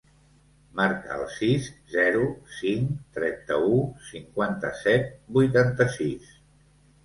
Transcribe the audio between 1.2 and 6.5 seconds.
sis, zero, cinc, trenta-u, cinquanta-set, vuitanta-sis.